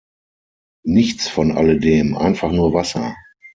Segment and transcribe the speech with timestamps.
[0.83, 3.13] Nichts von alledem, einfach nur Wasser.